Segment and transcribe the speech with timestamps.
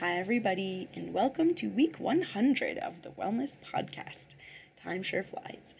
[0.00, 4.36] Hi, everybody, and welcome to week 100 of the Wellness Podcast.
[4.80, 5.74] Time sure flies.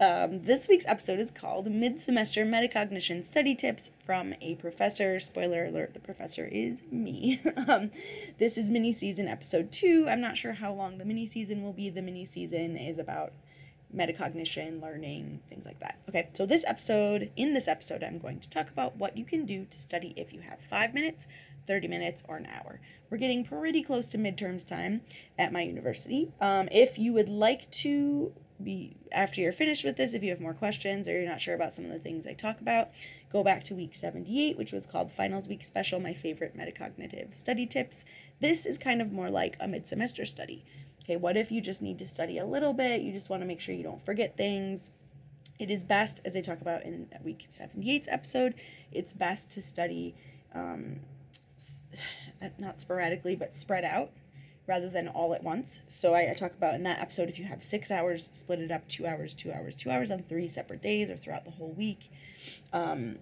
[0.00, 5.20] Um, this week's episode is called Mid Semester Metacognition Study Tips from a Professor.
[5.20, 7.42] Spoiler alert, the professor is me.
[7.68, 7.90] um,
[8.38, 10.06] this is mini season episode two.
[10.08, 11.90] I'm not sure how long the mini season will be.
[11.90, 13.34] The mini season is about
[13.94, 15.98] metacognition, learning, things like that.
[16.08, 19.46] Okay, so this episode, in this episode, I'm going to talk about what you can
[19.46, 21.26] do to study if you have five minutes,
[21.66, 22.80] 30 minutes, or an hour.
[23.10, 25.00] We're getting pretty close to midterms time
[25.38, 26.30] at my university.
[26.40, 28.32] Um, if you would like to
[28.62, 31.54] be after you're finished with this, if you have more questions or you're not sure
[31.54, 32.90] about some of the things I talk about,
[33.32, 37.66] go back to week 78, which was called Finals Week Special, my favorite metacognitive study
[37.66, 38.04] tips.
[38.40, 40.64] This is kind of more like a mid semester study.
[41.08, 43.00] Okay, what if you just need to study a little bit?
[43.00, 44.90] You just want to make sure you don't forget things.
[45.58, 48.52] It is best, as I talk about in week 78's episode,
[48.92, 50.14] it's best to study
[50.54, 51.00] um,
[52.58, 54.10] not sporadically, but spread out
[54.66, 55.80] rather than all at once.
[55.88, 58.70] So I, I, talk about in that episode if you have six hours, split it
[58.70, 61.72] up two hours, two hours, two hours on three separate days or throughout the whole
[61.72, 62.10] week.
[62.74, 63.16] Um,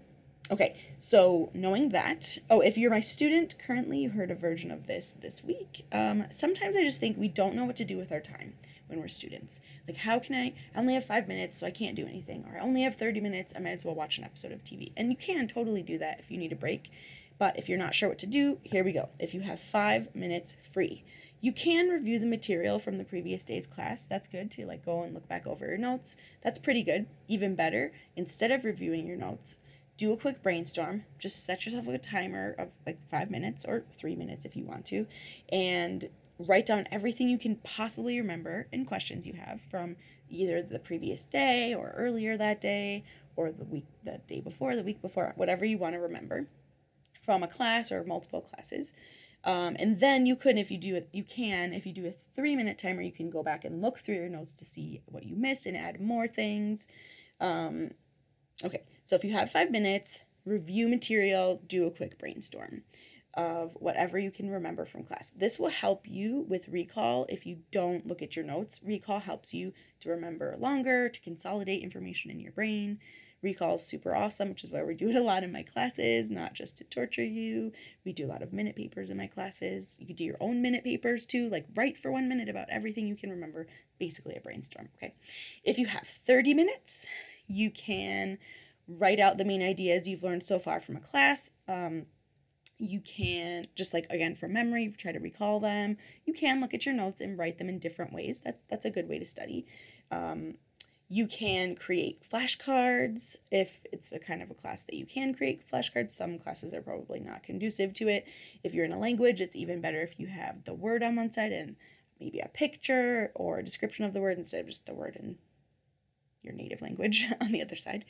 [0.51, 4.87] okay, so knowing that, oh, if you're my student currently, you heard a version of
[4.87, 5.85] this this week.
[5.93, 8.55] Um, sometimes I just think we don't know what to do with our time
[8.89, 9.61] when we're students.
[9.89, 10.55] Like, how can I?
[10.75, 12.45] I only have five minutes, so I can't do anything.
[12.49, 14.93] Or I only have 30 minutes, I might as well watch an episode of TV.
[14.97, 16.91] And you can totally do that if you need a break.
[17.39, 19.11] But if you're not sure what to do, here we go.
[19.19, 21.05] If you have five minutes free,
[21.41, 24.07] you can review the material from the previous day's class.
[24.07, 26.17] That's good to like go and look back over your notes.
[26.43, 27.07] That's pretty good.
[27.29, 29.57] Even better, instead of reviewing your notes,
[29.97, 31.05] do a quick brainstorm.
[31.19, 34.87] Just set yourself a timer of like five minutes or three minutes if you want
[34.87, 35.07] to,
[35.51, 36.09] and
[36.39, 39.97] write down everything you can possibly remember and questions you have from
[40.29, 43.03] either the previous day or earlier that day
[43.37, 46.47] or the week the day before the week before whatever you want to remember
[47.25, 48.93] from a class or multiple classes.
[49.45, 52.15] Um, and then you could, if you do it, you can, if you do a
[52.35, 55.25] three minute timer, you can go back and look through your notes to see what
[55.25, 56.87] you missed and add more things.
[57.41, 57.91] Um,
[58.65, 62.83] okay, so if you have five minutes, review material, do a quick brainstorm
[63.35, 65.31] of whatever you can remember from class.
[65.37, 68.81] This will help you with recall if you don't look at your notes.
[68.83, 72.99] Recall helps you to remember longer, to consolidate information in your brain.
[73.43, 76.31] Recall is super awesome, which is why we do it a lot in my classes,
[76.31, 77.71] not just to torture you.
[78.07, 79.97] We do a lot of minute papers in my classes.
[80.01, 83.07] You could do your own minute papers too, like write for one minute about everything
[83.07, 83.67] you can remember,
[83.99, 85.15] basically a brainstorm, okay?
[85.63, 87.07] If you have 30 minutes,
[87.47, 88.39] you can
[88.89, 91.51] write out the main ideas you've learned so far from a class.
[91.69, 92.07] Um,
[92.79, 95.97] you can just like again from memory try to recall them
[96.27, 98.91] you can look at your notes and write them in different ways that's that's a
[98.91, 99.65] good way to study
[100.11, 100.53] um,
[101.09, 105.63] you can create flashcards if it's a kind of a class that you can create
[105.71, 106.11] flashcards.
[106.11, 108.27] Some classes are probably not conducive to it.
[108.65, 111.31] If you're in a language, it's even better if you have the word on one
[111.31, 111.77] side and
[112.19, 115.37] maybe a picture or a description of the word instead of just the word in
[116.47, 118.05] your native language on the other side.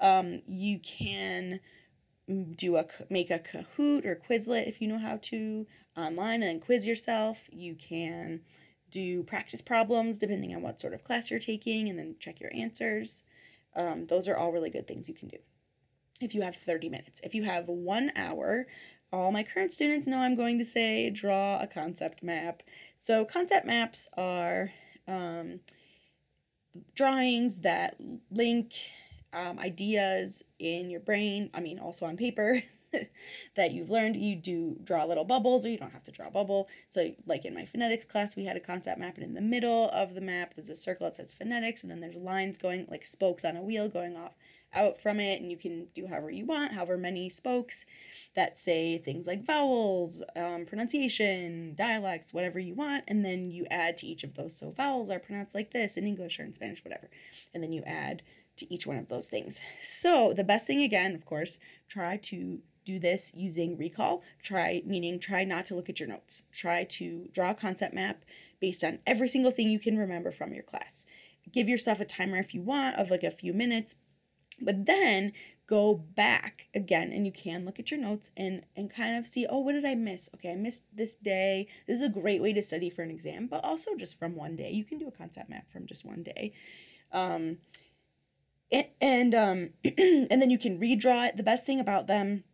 [0.00, 1.60] Um, you can
[2.56, 5.66] do a make a Kahoot or Quizlet if you know how to
[5.96, 7.38] online and quiz yourself.
[7.50, 8.42] You can
[8.90, 12.54] do practice problems depending on what sort of class you're taking and then check your
[12.54, 13.22] answers.
[13.74, 15.38] Um, those are all really good things you can do
[16.20, 17.20] if you have 30 minutes.
[17.22, 18.66] If you have one hour,
[19.12, 22.62] all my current students know I'm going to say draw a concept map.
[22.98, 24.70] So, concept maps are
[25.06, 25.60] um,
[26.94, 27.96] drawings that
[28.30, 28.74] link
[29.32, 32.62] um, ideas in your brain, I mean, also on paper.
[33.56, 34.16] that you've learned.
[34.16, 36.68] You do draw little bubbles, or you don't have to draw a bubble.
[36.88, 39.90] So, like in my phonetics class, we had a concept map, and in the middle
[39.90, 43.04] of the map, there's a circle that says phonetics, and then there's lines going like
[43.04, 44.32] spokes on a wheel going off
[44.72, 47.84] out from it, and you can do however you want, however many spokes
[48.34, 53.96] that say things like vowels, um, pronunciation, dialects, whatever you want, and then you add
[53.98, 54.56] to each of those.
[54.56, 57.08] So, vowels are pronounced like this in English or in Spanish, whatever,
[57.54, 58.22] and then you add
[58.56, 59.60] to each one of those things.
[59.82, 61.58] So, the best thing, again, of course,
[61.88, 62.58] try to
[62.88, 64.22] do this using recall.
[64.42, 66.44] Try, meaning try not to look at your notes.
[66.52, 68.24] Try to draw a concept map
[68.60, 71.04] based on every single thing you can remember from your class.
[71.52, 73.94] Give yourself a timer if you want of like a few minutes,
[74.60, 75.32] but then
[75.66, 79.46] go back again and you can look at your notes and and kind of see
[79.48, 80.28] oh what did i miss?
[80.34, 81.68] Okay i missed this day.
[81.86, 84.56] This is a great way to study for an exam but also just from one
[84.56, 84.70] day.
[84.70, 86.52] You can do a concept map from just one day.
[87.12, 87.58] Um,
[88.70, 91.36] and, and um and then you can redraw it.
[91.36, 92.44] The best thing about them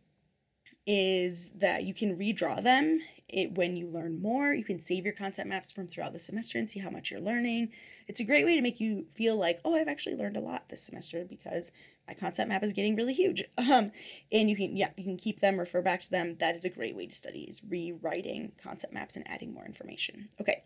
[0.87, 4.53] is that you can redraw them it, when you learn more.
[4.53, 7.19] You can save your concept maps from throughout the semester and see how much you're
[7.19, 7.71] learning.
[8.07, 10.69] It's a great way to make you feel like, oh, I've actually learned a lot
[10.69, 11.71] this semester because
[12.07, 13.43] my concept map is getting really huge.
[13.57, 13.91] Um,
[14.31, 16.35] and you can, yeah, you can keep them, refer back to them.
[16.39, 20.29] That is a great way to study is rewriting concept maps and adding more information.
[20.39, 20.63] Okay,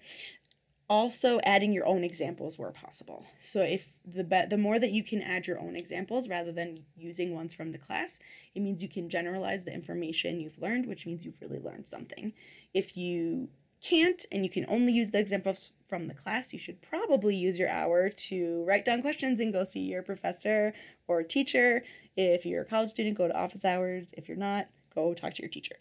[0.90, 3.26] also adding your own examples where possible.
[3.42, 6.84] So if the be- the more that you can add your own examples rather than
[6.98, 8.20] using ones from the class,
[8.56, 12.34] it means you can generalize the information you've learned, which means you've really learned something.
[12.74, 13.50] If you
[13.82, 17.58] can't and you can only use the examples from the class, you should probably use
[17.58, 20.74] your hour to write down questions and go see your professor
[21.08, 21.84] or teacher.
[22.18, 24.14] If you're a college student, go to office hours.
[24.18, 25.76] If you're not, go talk to your teacher.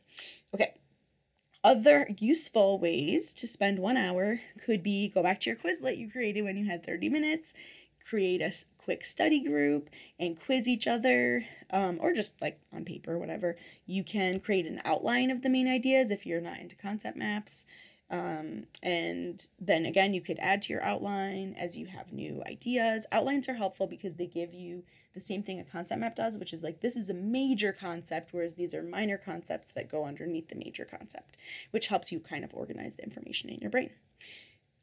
[0.55, 0.75] Okay,
[1.65, 6.11] other useful ways to spend one hour could be go back to your Quizlet you
[6.11, 7.55] created when you had 30 minutes,
[8.09, 13.19] create a quick study group and quiz each other, um, or just like on paper,
[13.19, 13.57] whatever.
[13.87, 17.65] You can create an outline of the main ideas if you're not into concept maps.
[18.11, 23.05] Um, and then again, you could add to your outline as you have new ideas.
[23.13, 24.83] Outlines are helpful because they give you
[25.13, 28.33] the same thing a concept map does, which is like this is a major concept,
[28.33, 31.37] whereas these are minor concepts that go underneath the major concept,
[31.71, 33.91] which helps you kind of organize the information in your brain.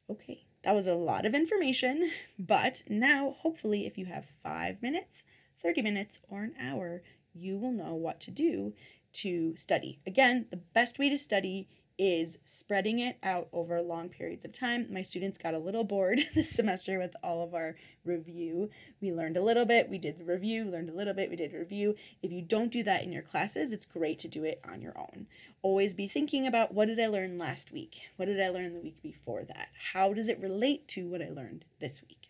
[0.10, 5.24] Okay, that was a lot of information, but now hopefully, if you have five minutes,
[5.64, 7.02] 30 minutes, or an hour,
[7.34, 8.74] you will know what to do
[9.14, 10.00] to study.
[10.06, 14.88] Again, the best way to study is spreading it out over long periods of time.
[14.92, 18.70] My students got a little bored this semester with all of our review.
[19.02, 21.54] We learned a little bit, we did the review, learned a little bit, we did
[21.54, 21.96] review.
[22.22, 24.98] If you don't do that in your classes, it's great to do it on your
[24.98, 25.28] own.
[25.62, 28.02] Always be thinking about what did I learn last week?
[28.18, 29.70] What did I learn the week before that?
[29.94, 32.25] How does it relate to what I learned this week?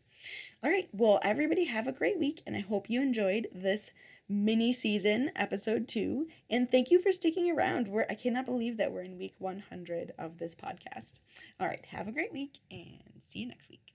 [0.65, 3.91] All right, well, everybody have a great week, and I hope you enjoyed this
[4.27, 6.25] mini season, episode two.
[6.50, 7.88] And thank you for sticking around.
[7.88, 11.19] We're, I cannot believe that we're in week 100 of this podcast.
[11.59, 13.94] All right, have a great week and see you next week.